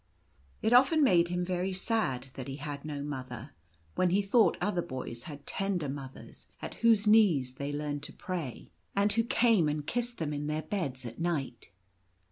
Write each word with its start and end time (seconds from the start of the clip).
It 0.63 0.73
often 0.73 1.03
made 1.03 1.27
him 1.27 1.45
very 1.45 1.73
sad 1.73 2.29
that 2.33 2.47
he 2.47 2.55
had 2.55 2.83
no 2.83 3.03
mother, 3.03 3.51
when 3.93 4.09
he 4.09 4.23
thought 4.23 4.57
other 4.59 4.81
boys 4.81 5.25
had 5.25 5.45
tender 5.45 5.87
mothers, 5.87 6.47
at 6.59 6.73
whose 6.81 7.05
knees 7.05 7.53
they 7.53 7.71
learned 7.71 8.01
to 8.05 8.13
pray, 8.13 8.71
and 8.95 9.13
who 9.13 9.23
came 9.23 9.67
and 9.69 9.81
14 9.81 9.83
Prince 9.83 9.83
Zaphir. 9.83 9.85
kissed 9.85 10.17
them 10.17 10.33
in 10.33 10.47
their 10.47 10.63
beds 10.63 11.05
at 11.05 11.19
night. 11.19 11.69